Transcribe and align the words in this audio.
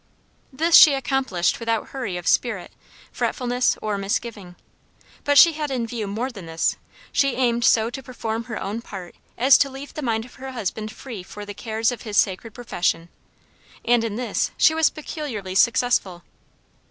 This 0.51 0.73
she 0.75 0.95
accomplished 0.95 1.59
without 1.59 1.89
hurry 1.89 2.17
of 2.17 2.27
spirit, 2.27 2.71
fretfulness, 3.11 3.77
or 3.83 3.99
misgiving. 3.99 4.55
But 5.23 5.37
she 5.37 5.51
had 5.51 5.69
in 5.69 5.85
view 5.85 6.07
more 6.07 6.31
than 6.31 6.47
this: 6.47 6.75
she 7.11 7.35
aimed 7.35 7.63
so 7.63 7.91
to 7.91 8.01
perform 8.01 8.45
her 8.45 8.59
own 8.59 8.81
part 8.81 9.13
as 9.37 9.59
to 9.59 9.69
leave 9.69 9.93
the 9.93 10.01
mind 10.01 10.25
of 10.25 10.33
her 10.41 10.53
husband 10.53 10.91
free 10.91 11.21
for 11.21 11.45
the 11.45 11.53
cares 11.53 11.91
of 11.91 12.01
his 12.01 12.17
sacred 12.17 12.55
profession, 12.55 13.09
and 13.85 14.03
in 14.03 14.15
this 14.15 14.49
she 14.57 14.73
was 14.73 14.89
peculiarly 14.89 15.53
successful. 15.53 16.23